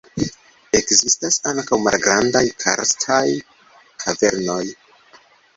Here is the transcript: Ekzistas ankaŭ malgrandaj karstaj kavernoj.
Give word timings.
Ekzistas 0.77 1.35
ankaŭ 1.51 1.79
malgrandaj 1.89 2.43
karstaj 2.65 3.27
kavernoj. 4.07 4.61